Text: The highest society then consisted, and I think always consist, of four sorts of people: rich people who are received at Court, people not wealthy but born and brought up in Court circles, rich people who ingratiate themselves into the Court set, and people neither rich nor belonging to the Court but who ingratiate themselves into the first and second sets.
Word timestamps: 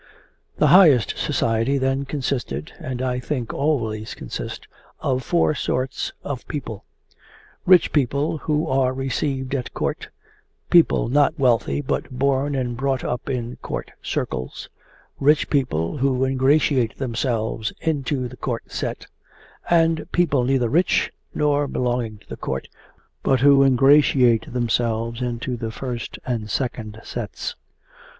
The 0.57 0.69
highest 0.73 1.15
society 1.15 1.77
then 1.77 2.05
consisted, 2.05 2.73
and 2.79 3.03
I 3.03 3.19
think 3.19 3.53
always 3.53 4.15
consist, 4.15 4.67
of 4.99 5.21
four 5.21 5.53
sorts 5.53 6.11
of 6.23 6.47
people: 6.47 6.85
rich 7.67 7.93
people 7.93 8.39
who 8.39 8.67
are 8.67 8.95
received 8.95 9.53
at 9.53 9.75
Court, 9.75 10.09
people 10.71 11.07
not 11.07 11.37
wealthy 11.37 11.81
but 11.81 12.09
born 12.09 12.55
and 12.55 12.75
brought 12.75 13.03
up 13.03 13.29
in 13.29 13.57
Court 13.57 13.91
circles, 14.01 14.69
rich 15.19 15.51
people 15.51 15.97
who 15.97 16.25
ingratiate 16.25 16.97
themselves 16.97 17.71
into 17.79 18.27
the 18.27 18.37
Court 18.37 18.71
set, 18.71 19.05
and 19.69 20.11
people 20.11 20.43
neither 20.43 20.67
rich 20.67 21.11
nor 21.35 21.67
belonging 21.67 22.17
to 22.17 22.27
the 22.27 22.37
Court 22.37 22.67
but 23.21 23.41
who 23.41 23.61
ingratiate 23.63 24.51
themselves 24.51 25.21
into 25.21 25.55
the 25.55 25.69
first 25.69 26.17
and 26.25 26.49
second 26.49 26.99
sets. 27.03 27.55